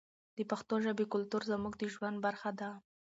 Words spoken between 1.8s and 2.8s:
ژوند برخه ده.